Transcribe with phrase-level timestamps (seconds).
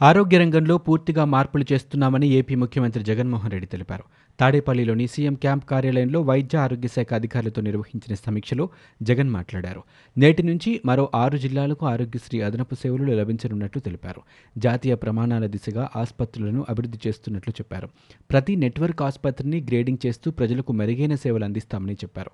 [0.00, 4.04] ఆరోగ్య రంగంలో పూర్తిగా మార్పులు చేస్తున్నామని ఏపీ ముఖ్యమంత్రి జగన్మోహన్ రెడ్డి తెలిపారు.
[4.40, 8.68] తాడేపల్లిలోని సీఎం క్యాంప్ కార్యాలయంలో వైద్య ఆరోగ్య శాఖ అధికారులతో నిర్వహించిన సమీక్షలో
[9.02, 9.82] జగన్ మాట్లాడారు.
[10.18, 14.20] నేటి నుంచి మరో ఆరు జిల్లాలకు ఆరోగ్యశ్రీ అదనపు సేవలు లభించనున్నట్లు తెలిపారు.
[14.58, 17.88] జాతీయ ప్రమాణాల దిశగా ఆసుపత్రులను అభివృద్ధి చేస్తున్నట్లు చెప్పారు.
[18.30, 22.30] ప్రతి నెట్వర్క్ ఆసుపత్రిని గ్రేడింగ్ చేస్తూ ప్రజలకు మెరుగైన సేవలు అందిస్తామని చెప్పారు.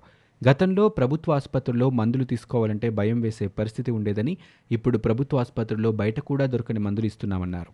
[0.49, 4.37] గతంలో ప్రభుత్వ ఆసుపత్రుల్లో మందులు తీసుకోవాలంటే భయం వేసే పరిస్థితి ఉండేదని
[4.71, 7.71] ఇప్పుడు ప్రభుత్వ ఆసుపత్రుల్లో బయట కూడా దొరకని మందులు ఇస్తున్నామన్నారు.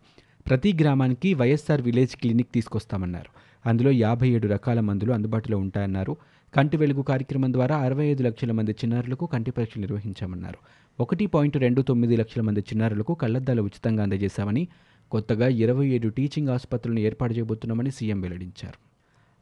[0.47, 3.29] ప్రతి గ్రామానికి వైఎస్ఆర్ విలేజ్ క్లినిక్ తీసుకొస్తామన్నారు.
[3.69, 6.17] అందులో యాభై ఏడు రకాల మందులు అందుబాటులో ఉంటాయన్నారు.
[6.55, 10.57] కంటి వెలుగు కార్యక్రమం ద్వారా అరవై ఐదు లక్షల మంది చిన్నారులకు కంటి పరీక్షలు నిర్వహించామన్నారు.
[10.99, 14.67] ఒకటి పాయింట్ రెండు తొమ్మిది లక్షల మంది చిన్నారులకు కళ్ళద్దాలు ఉచితంగా అందజేశామని
[15.11, 18.88] కొత్తగా ఇరవై ఏడు టీచింగ్ ఆసుపత్రులను ఏర్పాటు చేయబోతున్నామని సీఎం వెల్లడించారు.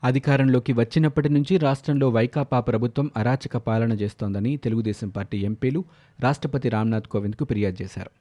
[0.03, 5.85] అధికారంలోకి వచ్చినప్పటి నుంచి రాష్ట్రంలో వైకాపా ప్రభుత్వం అరాచక పాలన చేస్తోందని తెలుగుదేశం పార్టీ ఎంపీలు
[6.19, 8.11] రాష్ట్రపతి రామ్నాథ్ కోవింద్కు ఫిర్యాదు చేశారు.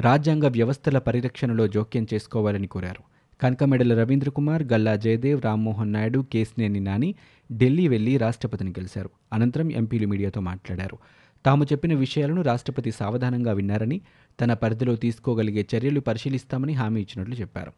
[0.00, 3.02] రాజ్యాంగ వ్యవస్థల పరిరక్షణలో జోక్యం చేసుకోవాలని కోరారు.
[3.42, 7.14] కనకమెడల రవీంద్ర కుమార్ గల్లా జయదేవ్ రామ్మోహన్ నాయుడు కేసినేని నాని
[7.52, 10.98] ఢిల్లీ వెళ్ళి రాష్ట్రపతిని కలిశారు అనంతరం ఎంపీలు మీడియాతో మాట్లాడారు.
[11.46, 14.00] తాము చెప్పిన విషయాలను రాష్ట్రపతి సావధానంగా విన్నారని
[14.40, 17.72] తన పరిధిలో తీసుకోగలిగే చర్యలు పరిశీలిస్తామని హామీ ఇచ్చినట్లు చెప్పారు.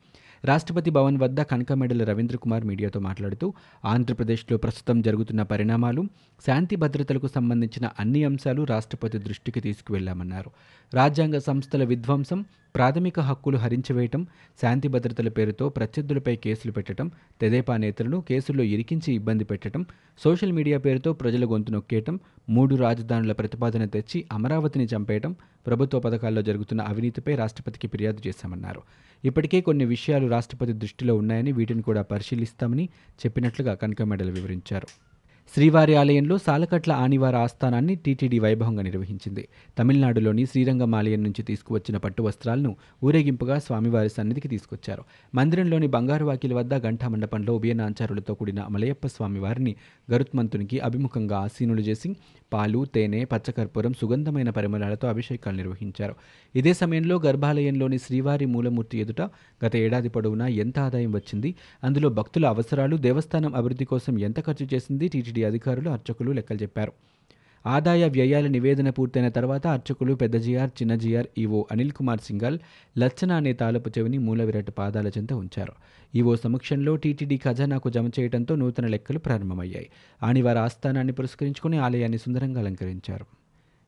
[0.44, 3.46] రాష్ట్రపతి భవన్ వద్ద కనకమెడల రవీంద్ర కుమార్ మీడియాతో మాట్లాడుతూ
[3.84, 6.02] ఆంధ్రప్రదేశ్లో ప్రస్తుతం జరుగుతున్న పరిణామాలు
[6.46, 10.50] శాంతి భద్రతలకు సంబంధించిన అన్ని అంశాలు రాష్ట్రపతి దృష్టికి తీసుకువెళ్ళామన్నారు.
[10.94, 12.40] రాజ్యాంగ సంస్థల విధ్వంసం
[12.76, 14.22] ప్రాథమిక హక్కులు హరించివేయటం
[14.62, 17.08] శాంతి భద్రతల పేరుతో ప్రత్యర్థులపై కేసులు పెట్టడం
[17.40, 19.82] తెదేపా నేతలను కేసుల్లో ఇరికించి ఇబ్బంది పెట్టడం
[20.24, 22.16] సోషల్ మీడియా పేరుతో ప్రజల గొంతు నొక్కేయటం
[22.48, 25.34] మూడు రాజధానుల ప్రతిపాదన తెచ్చి అమరావతిని చంపేయటం
[25.66, 28.82] ప్రభుత్వ పథకాల్లో జరుగుతున్న అవినీతిపై రాష్ట్రపతికి ఫిర్యాదు చేశామన్నారు.
[29.24, 32.88] ఇప్పటికే కొన్ని విషయాలు రాష్ట్రపతి దృష్టిలో ఉన్నాయని వీటిని కూడా పరిశీలిస్తామని
[33.26, 35.13] చెప్పినట్లుగా కనకమేడలు వివరించారు.
[35.55, 39.48] శ్రీవారి ఆలయంలో సాలకట్ల ఆనివార ఆస్థానాన్ని టీటీడీ వైభవంగా నిర్వహించింది.
[39.78, 45.02] తమిళనాడులోని శ్రీరంగం ఆలయం నుంచి తీసుకువచ్చిన పట్టు వస్త్రాలను ఊరేగింపుగా స్వామివారి సన్నిధికి తీసుకొచ్చారు.
[45.34, 49.77] మందిరంలోని బంగారు వాకిలి వద్ద గంటా మండపంలో ఉభయనాంచారులతో కూడిన మలయప్ప స్వామివారిని
[50.12, 52.17] గరుత్మంతునికి అభిముఖంగా ఆసీనులు చేసి
[52.52, 56.14] పాలు తేనె పచ్చకర్పూరం సుగంధమైన పరిమళాలతో అభిషేకాలు నిర్వహించారు.
[56.55, 59.23] ఇదే సమయంలో గర్భాలయంలోని శ్రీవారి మూలమూర్తి ఎదుట
[59.67, 61.55] గత ఏడాది పొడవునా ఎంత ఆదాయం వచ్చింది?
[61.84, 65.08] అందులో భక్తుల అవసరాలు దేవస్థానం అభివృద్ధి కోసం ఎంత ఖర్చు చేసింది?
[65.08, 66.92] టీటీడీ అధికారులు అర్చకులు లెక్కలు చెప్పారు.
[67.66, 72.58] ఆదాయ వ్యయాల నివేదన పూర్తయిన తర్వాత అర్చకులు పెద్ద జిఆర్ చిన్న జిఆర్ ఈవో అనిల్ కుమార్ సింగల్
[72.98, 75.72] లచ్చన అనే తాలపు చెవిని మూల విరాట్ పాదాల చెంత ఉంచారు.
[76.14, 79.90] ఈవో సమక్షంలో టీటీడీ ఖజానాకు జమ చేయడంతో నూతన లెక్కలు ప్రారంభమయ్యాయి.
[80.22, 83.27] ఆనివార ఆస్థానాన్ని పురస్కరించుకుని ఆలయాన్ని సుందరంగా అలంకరించారు.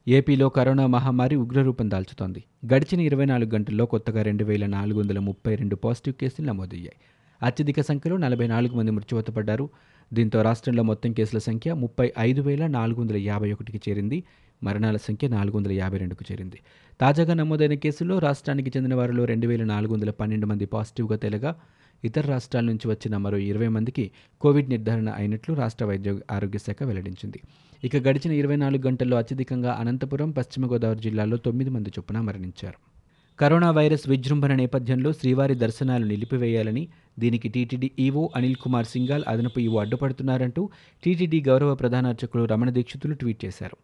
[0.08, 2.44] ఏపీలో కరోనా మహమ్మారి ఉగ్రరూపం దాల్చుతోంది.
[2.74, 6.96] గడిచిన ఇరవై నాలుగు గంటల్లో కొత్తగా రెండు వేల నాలుగు వందల ముప్పై రెండు పాజిటివ్ కేసులు నమోదయ్యాయి.
[7.42, 9.70] అత్యధిక సంఖ్యలో నలభై నాలుగు మంది మృత్యువత పడ్డారు
[10.12, 14.24] దీంతో రాష్ట్రంలో మొత్తం కేసుల సంఖ్య ముప్పై ఐదు వేల నాలుగు వందల యాభై ఒకటికి చేరింది.
[14.62, 16.58] మరణాల సంఖ్య నాలుగు వందల యాభై రెండుకు చేరింది.
[17.00, 21.54] తాజాగా నమోదైన కేసుల్లో రాష్ట్రానికి చెందిన వారిలో రెండు వేల నాలుగు వందల పన్నెండు మంది పాజిటివ్గా తేలగా
[22.04, 27.40] ఇతర రాష్ట్రాల నుంచి వచ్చిన మరో ఇరవై మందికి కోవిడ్ నిర్ధారణ అయినట్లు రాష్ట్ర వైద్య ఆరోగ్య శాఖ వెల్లడించింది.
[27.84, 32.95] ఇక గడిచిన ఇరవై నాలుగు గంటల్లో అత్యధికంగా అనంతపురం పశ్చిమ గోదావరి జిల్లాలో తొమ్మిది మంది చొప్పున మరణించారు.
[33.38, 36.88] కరోనా వైరస్ విజృంభణ నేపథ్యంలో శ్రీవారి దర్శనాలు నిలిపివేయాలని
[37.18, 40.70] దీనికి టీటీడీ ఈవో అనిల్ కుమార్ సింగాల్ అదనపు ఈవో అడ్డుపడుతున్నారంటూ
[41.04, 43.76] టీటీడీ గౌరవ ప్రధాన అర్చకులు రమణ దీక్షితులు ట్వీట్ చేశారు.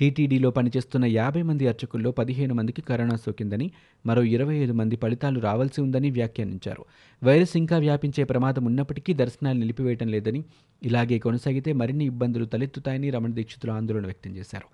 [0.00, 3.70] టీటీడీలో పనిచేస్తున్న యాభై మంది అర్చకుల్లో పదిహేను మందికి కరోనా సోకిందని
[4.06, 6.84] మరో ఇరవై ఐదు మంది ఫలితాలు రావాల్సి ఉందని వ్యాఖ్యానించారు.
[7.24, 10.44] వైరస్ ఇంకా వ్యాపించే ప్రమాదం ఉన్నప్పటికీ దర్శనాలు నిలిపివేయటం లేదని
[10.82, 14.68] ఇలాగే కొనసాగితే మరిన్ని ఇబ్బందులు తలెత్తుతాయని రమణ దీక్షితులు ఆందోళన వ్యక్తం చేశారు.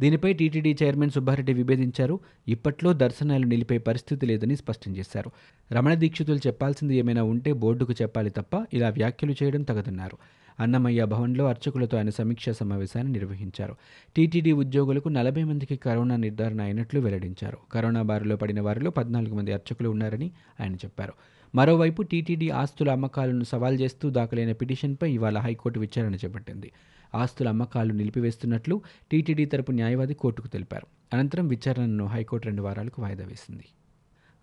[0.00, 2.20] దీనిపై టీటీడీ చైర్మన్ సుబ్బారెడ్డి విభేదించారు.
[2.48, 5.30] ఇప్పట్లో దర్శనాలు నిలిపే పరిస్థితి లేదని స్పష్టం చేశారు.
[5.72, 10.18] రమణ దీక్షితులు చెప్పాల్సింది ఏమైనా ఉంటే బోర్డుకు చెప్పాలి తప్ప ఇలా వ్యాఖ్యలు చేయడం తగదన్నారు.
[10.60, 13.76] అన్నమయ్య భవన్లో అర్చకులతో ఆయన సమీక్షా సమావేశాన్ని నిర్వహించారు.
[14.16, 17.56] టీటీడీ ఉద్యోగులకు నలభై మందికి కరోనా నిర్ధారణ అయినట్లు వెల్లడించారు.
[17.72, 20.30] కరోనా బారిలో పడిన వారిలో పద్నాలుగు మంది అర్చకులు ఉన్నారని
[20.60, 21.12] ఆయన చెప్పారు.
[21.56, 26.72] మరోవైపు టీటీడీ ఆస్తుల అమ్మకాలను సవాల్ చేస్తూ దాఖలైన పిటిషన్పై ఇవాళ హైకోర్టు విచారణ చేపట్టింది.
[27.14, 30.86] ఆస్తుల అమ్మకాలు నిలిపివేస్తున్నట్లు టీటీడీ తరపు న్యాయవాది కోర్టుకు తెలిపారు.
[31.12, 33.64] అనంతరం విచారణను హైకోర్టు రెండు వారాలకు వాయిదా వేసింది.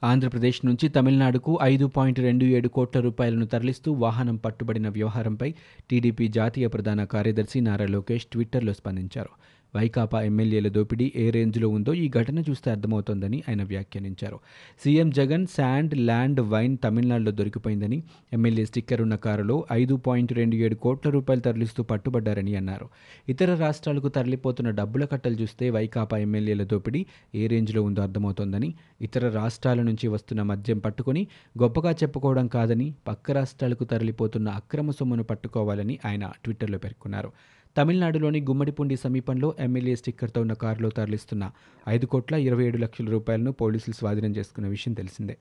[0.03, 5.53] ఆంధ్రప్రదేశ్ నుంచి తమిళనాడుకు ఐదు పాయింట్ రెండు ఏడు కోట్ల రూపాయలను తరలిస్తూ వాహనం పట్టుబడిన వ్యవహారంపై
[5.89, 9.29] టీడీపీ జాతీయ ప్రధాన కార్యదర్శి నారా లోకేష్ ట్విట్టర్లో స్పందించారు.
[9.75, 14.39] వైకాపా ఎమ్మెల్యేల దోపిడీ ఏ రేంజ్లో ఉందో ఈ ఘటన చూస్తే అర్థమవుతోందని ఆయన వ్యాఖ్యానించారు.
[14.83, 18.03] CM Jagan sand land wine తమిళనాడులో దొరికిపోయిందని
[18.33, 22.89] ఎమ్మెల్యే స్టిక్కర్ ఉన్న కారులో ఐదు పాయింట్ రెండు ఏడు కోట్ల రూపాయలు తరలిస్తూ పట్టుబడ్డారని అన్నారు.
[23.29, 27.05] ఇతర రాష్ట్రాలకు తరలిపోతున్న డబ్బుల కట్టలు చూస్తే వైకాపా ఎమ్మెల్యేల దోపిడీ
[27.35, 31.27] ఏ రేంజ్లో ఉందో అర్థమవుతోందని ఇతర రాష్ట్రాల నుంచి వస్తున్న మద్యం పట్టుకొని
[31.61, 37.31] గొప్పగా చెప్పుకోవడం కాదని పక్క రాష్ట్రాలకు తరలిపోతున్న అక్రమ సొమ్మును పట్టుకోవాలని ఆయన ట్విట్టర్లో పేర్కొన్నారు.
[37.77, 41.43] తమిళనాడులోని గుమ్మడిపుండి సమీపంలో ఎమ్మెల్యే స్టిక్కర్తో ఉన్న కారులో తరలిస్తున్న
[41.89, 45.35] ఐదు కోట్ల ఇరవై ఏడు లక్షల రూపాయలను పోలీసులు స్వాధీనం చేసుకున్న విషయం తెలిసిందే.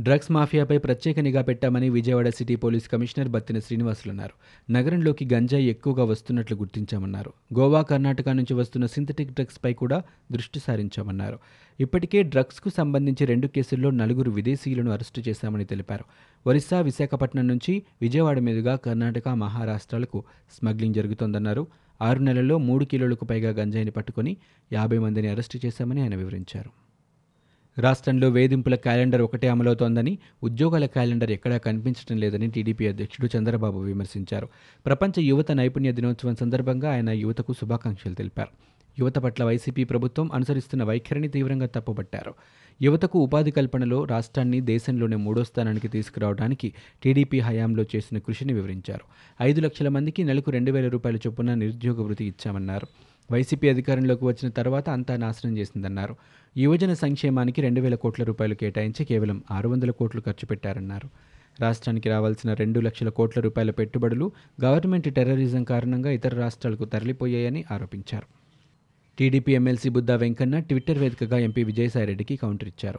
[0.00, 6.04] డ్రగ్స్ మాఫియాపై ప్రత్యేక నిఘా పెట్టామని Vijayawada city police commissioner Battina Srinivasulu అన్నారు నగరంలోకి గంజాయి ఎక్కువగా
[6.04, 7.32] వస్తున్నట్లు గుర్తించామన్నారు.
[7.58, 10.02] గోవా కర్ణాటక నుంచి వస్తున్న సింథటిక్ డ్రగ్స్పై కూడా
[10.32, 11.38] దృష్టి సారించామన్నారు.
[11.80, 16.04] ఇప్పటికే డ్రగ్స్కు సంబంధించి రెండు కేసుల్లో నలుగురు విదేశీయులను అరెస్టు చేశామని తెలిపారు.
[16.46, 21.66] ఒరిస్సా విశాఖపట్నం నుంచి విజయవాడ మీదుగా కర్ణాటక మహారాష్ట్రాలకు స్మగ్లింగ్ జరుగుతోందన్నారు.
[22.02, 24.36] ఆరు నెలల్లో మూడు కిలోలకు పైగా గంజాయిని పట్టుకొని
[24.72, 26.85] యాభై మందిని అరెస్టు చేశామని ఆయన వివరించారు.
[27.78, 34.48] రాష్ట్రంలో వేధింపుల క్యాలెండర్ ఒకటే అమలవుతోందని ఉద్యోగాల క్యాలెండర్ ఎక్కడా కనిపించడం లేదని టీడీపీ అధ్యక్షుడు చంద్రబాబు విమర్శించారు.
[34.86, 38.48] ప్రపంచ యువత నైపుణ్య దినోత్సవం సందర్భంగా ఆయన యువతకు శుభాకాంక్షలు తెలిపారు.
[38.98, 42.34] యువత పట్ల వైసీపీ ప్రభుత్వం అనుసరిస్తున్న వైఖరిని తీవ్రంగా తప్పుపట్టారు
[42.82, 46.72] యువతకు ఉపాధి కల్పనలో రాష్ట్రాన్ని దేశంలోనే మూడో స్థానానికి తీసుకురావడానికి
[47.02, 49.04] టీడీపీ హయాంలో చేసిన కృషిని వివరించారు.
[49.42, 52.86] ఐదు లక్షల మందికి నెలకు రెండు వేల రూపాయల చొప్పున నిరుద్యోగ వృత్తి ఇచ్చామన్నారు.
[53.32, 56.16] వైసీపీ అధికారంలోకి వచ్చిన తర్వాత అంతా నాశనం చేసిందన్నారు.
[56.56, 61.08] యువజన సంక్షేమానికి రెండు వేల కోట్ల రూపాయలు కేటాయించి కేవలం ఆరు వందల కోట్లు ఖర్చు పెట్టారన్నారు.
[61.60, 64.32] రాష్ట్రానికి రావాల్సిన రెండు లక్షల కోట్ల రూపాయల పెట్టుబడులు
[64.64, 68.26] గవర్నమెంట్ టెర్రరిజం కారణంగా ఇతర రాష్ట్రాలకు తరలిపోయాయని ఆరోపించారు.
[69.18, 72.98] TDP MLC Buddha Venkanna Twitter వేదికగా ఎంపీ విజయసాయిరెడ్డికి కౌంటర్ ఇచ్చారు.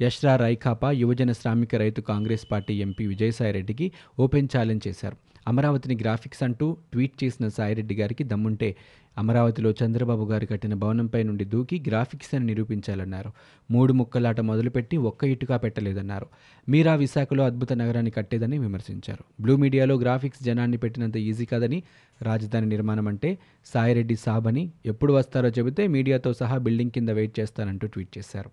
[0.00, 5.16] యష్రా రైఖాపా యువజన శ్రామిక రైతు కాంగ్రెస్ పార్టీ ఎంపీ విజయసాయిరెడ్డికి ఓపెన్ ఛాలెంజ్ చేశారు.
[5.48, 8.76] అమరావతిని గ్రాఫిక్స్ అంటూ ట్వీట్ చేసిన సాయిరెడ్డి గారికి దమ్ముంటే
[9.18, 13.30] అమరావతిలో చంద్రబాబు గారు కట్టిన భవనంపై నుండి దూకి గ్రాఫిక్స్ అని నిరూపించాలన్నారు.
[13.70, 16.26] మూడు ముక్కలాట మొదలుపెట్టి ఒక్క ఇటుగా పెట్టలేదన్నారు.
[16.68, 19.24] మీరా విశాఖలో అద్భుత నగరాన్ని కట్టేదని విమర్శించారు.
[19.40, 21.82] బ్లూ మీడియాలో గ్రాఫిక్స్ జనాన్ని పెట్టినంత ఈజీ కాదని
[22.22, 23.38] రాజధాని నిర్మాణం అంటే
[23.74, 28.50] సాయిరెడ్డి సాబ్ అని ఎప్పుడు వస్తారో చెబితే మీడియాతో సహా బిల్డింగ్ కింద వెయిట్ చేస్తానంటూ ట్వీట్ చేశారు.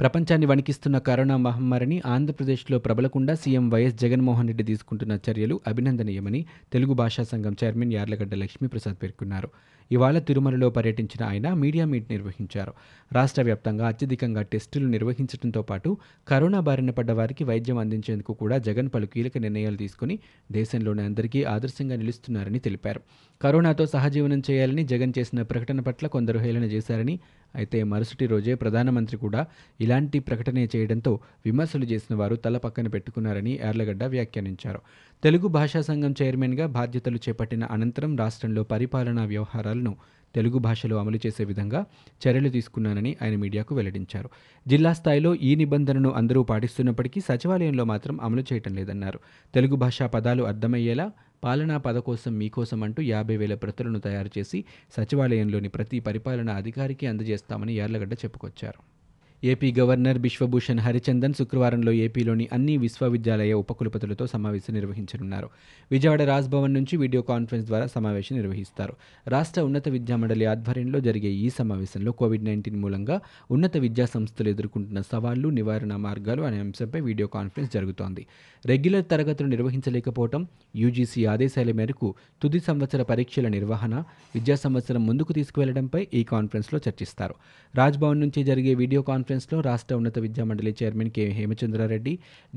[0.00, 7.22] ప్రపంచాన్ని వణికిస్తున్న కరోనా మహమ్మారిని ఆంధ్రప్రదేశ్లో ప్రబలకుండా సీఎం వైఎస్ జగన్మోహన్ రెడ్డి తీసుకుంటున్న చర్యలు అభినందనీయమని తెలుగు భాషా
[7.22, 9.48] సంఘం చైర్మన్ యార్లగడ్డ లక్ష్మీప్రసాద్ పేర్కొన్నారు.
[9.92, 12.72] ఇవాళ తిరుమలలో పర్యటించిన ఆయన మీడియా మీట్ నిర్వహించారు.
[13.12, 15.96] రాష్ట్ర వ్యాప్తంగా అత్యధికంగా టెస్టులు నిర్వహించడంతో పాటు
[16.28, 20.18] కరోనా బారిన పడ్డ వారికి వైద్యం అందించేందుకు కూడా జగన్ పలు కీలక నిర్ణయాలు తీసుకుని
[20.52, 23.00] దేశంలోని అందరికీ ఆదర్శంగా నిలుస్తున్నారని తెలిపారు.
[23.42, 27.20] కరోనాతో సహజీవనం చేయాలని జగన్ చేసిన ప్రకటన పట్ల కొందరు హేళన చేశారని
[27.54, 29.46] అయితే మరుసటి రోజే ప్రధానమంత్రి కూడా
[29.80, 34.80] ఇలాంటి ప్రకటనే చేయడంతో విమర్శలు చేసిన వారు తల పక్కన పెట్టుకున్నారని యార్లగడ్డ వ్యాఖ్యానించారు.
[35.24, 39.96] తెలుగు భాషా సంఘం చైర్మన్గా బాధ్యతలు చేపట్టిన అనంతరం రాష్ట్రంలో పరిపాలనా వ్యవహారాలను
[40.34, 41.86] తెలుగు భాషలో అమలు చేసే విధంగా
[42.28, 44.30] చర్యలు తీసుకున్నానని ఆయన మీడియాకు వెల్లడించారు.
[44.68, 49.20] జిల్లా స్థాయిలో ఈ నిబంధనను అందరూ పాటిస్తున్నప్పటికీ సచివాలయంలో మాత్రం అమలు చేయటం లేదన్నారు.
[49.54, 51.10] తెలుగు భాషా పదాలు అర్థమయ్యేలా
[51.44, 54.64] పాలనా పద కోసం మీకోసం అంటూ యాభై వేల ప్రతులను తయారు చేసి
[54.96, 58.99] సచివాలయంలోని ప్రతి పరిపాలనా అధికారికి అందజేస్తామని యార్లగడ్డ చెప్పుకొచ్చారు.
[59.42, 65.48] ఏపీ గవర్నర్ బిశ్వభూషణ్ హరిచందన్ శుక్రవారంలో ఏపీలోని అన్ని విశ్వవిద్యాలయ ఉపకులపతులతో సమావేశం నిర్వహించనున్నారు.
[65.90, 68.94] విజయవాడ రాజ్భవన్ నుంచి వీడియో కాన్ఫరెన్స్ ద్వారా సమావేశం నిర్వహిస్తారు.
[69.28, 73.20] రాష్ట్ర ఉన్నత విద్యామండలి ఆధ్వర్యంలో జరిగే ఈ సమావేశంలో కోవిడ్ నైన్టీన్ మూలంగా
[73.50, 78.26] ఉన్నత విద్యా సంస్థలు ఎదుర్కొంటున్న సవాళ్ళు నివారణ మార్గాలు అనే అంశంపై వీడియో కాన్ఫరెన్స్ జరుగుతోంది.
[78.66, 83.94] రెగ్యులర్ తరగతులు నిర్వహించలేకపోవడం యూజీసీ ఆదేశాల మేరకు తుది సంవత్సర పరీక్షల నిర్వహణ
[84.34, 87.34] విద్యా సంవత్సరం ముందుకు తీసుకువెళ్ళడంపై ఈ కాన్ఫరెన్స్లో చర్చిస్తారు.
[87.76, 92.12] రాజ్భవన్ నుంచి జరిగే వీడియో కాన్ఫరెన్స్లో రాష్ట్ర ఉన్నత విద్యామండలి చైర్మన్ కె హేమచంద్రారెడ్డి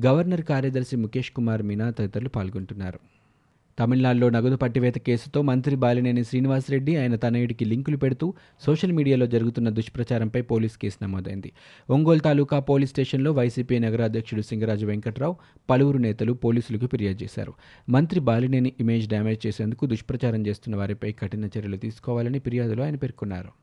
[0.06, 3.00] గవర్నర్ కార్యదర్శి ముఖేష్ కుమార్ మీనా తదితరులు పాల్గొంటున్నారు.
[3.80, 8.34] తమిళనాడులో నగదు పట్టివేత కేసుతో మంత్రి బాలినేని శ్రీనివాసరెడ్డి ఆయన తనయుడికి లింకులు పెడుతూ
[8.66, 11.52] సోషల్ మీడియాలో జరుగుతున్న దుష్ప్రచారంపై పోలీస్ కేసు నమోదైంది.
[11.90, 15.36] ఒంగోలు తాలూకా పోలీస్ స్టేషన్లో వైసీపీ నగరాధ్యక్షుడు సింగరాజు వెంకట్రావు
[15.70, 17.54] పలువురు నేతలు పోలీసులకు ఫిర్యాదు చేశారు.
[17.90, 23.63] మంత్రి బాలినేని ఇమేజ్ డ్యామేజ్ చేసేందుకు దుష్ప్రచారం చేస్తున్న వారిపై కఠిన చర్యలు తీసుకోవాలని ఫిర్యాదులో ఆయన పేర్కొన్నారు.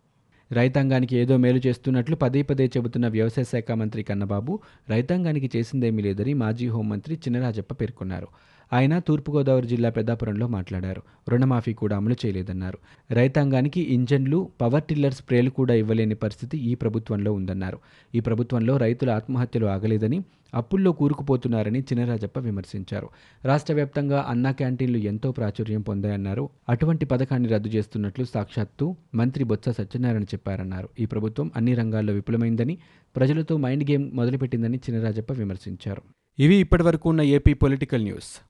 [0.53, 6.69] రైతాంగానికి ఏదో మేలు చేస్తున్నట్లు పదే పదే చెబుతున్న వ్యవసాయ శాఖ మంత్రి కన్నబాబు రైతాంగానికి చేసిందేమీ లేదని మాజీ
[6.69, 8.29] హోంమంత్రి చినరాజప్ప పేర్కొన్నారు.
[8.73, 11.03] ఆయన తూర్పుగోదావరి జిల్లా పెద్దాపురంలో మాట్లాడారు.
[11.29, 12.79] రుణమాఫీ కూడా అమలు చేయలేదన్నారు.
[13.11, 17.79] రైతాంగానికి ఇంజన్లు పవర్ టిల్లర్ స్ప్రేలు కూడా ఇవ్వలేని పరిస్థితి ఈ ప్రభుత్వంలో ఉందన్నారు.
[18.15, 20.25] ఈ ప్రభుత్వంలో రైతుల ఆత్మహత్యలు ఆగలేదని
[20.55, 23.09] అప్పుల్లో కూరుకుపోతున్నారని చినరాజప్ప విమర్శించారు.
[23.45, 26.49] రాష్ట్ర వ్యాప్తంగా అన్నా క్యాంటీన్లు ఎంతో ప్రాచుర్యం పొందాయన్నారు.
[26.69, 30.89] అటువంటి పథకాన్ని రద్దు చేస్తున్నట్లు సాక్షాత్తు మంత్రి బొత్స సత్యనారాయణ చెప్పారన్నారు.
[31.01, 32.79] ఈ ప్రభుత్వం అన్ని రంగాల్లో విఫలమైందని
[33.17, 36.03] ప్రజలతో మైండ్ గేమ్ మొదలుపెట్టిందని చినరాజప్ప విమర్శించారు.
[36.39, 38.50] ఇవి ఇప్పటివరకు ఉన్న ఏపీ పొలిటికల్ న్యూస్.